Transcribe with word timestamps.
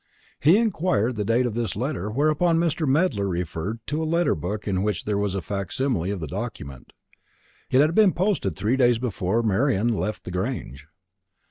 He 0.39 0.57
inquired 0.57 1.15
the 1.15 1.23
date 1.23 1.45
of 1.45 1.53
this 1.53 1.75
letter; 1.75 2.09
whereupon 2.09 2.57
Mr. 2.57 2.87
Medler 2.87 3.27
referred 3.27 3.85
to 3.85 4.01
a 4.01 4.03
letter 4.03 4.33
book 4.33 4.67
in 4.67 4.81
which 4.81 5.05
there 5.05 5.19
was 5.19 5.35
a 5.35 5.43
facsimile 5.43 6.09
of 6.09 6.19
the 6.19 6.25
document. 6.25 6.91
It 7.69 7.81
had 7.81 7.93
been 7.93 8.11
posted 8.11 8.55
three 8.55 8.77
days 8.77 8.97
before 8.97 9.43
Marian 9.43 9.95
left 9.95 10.23
the 10.23 10.31
Grange. 10.31 10.87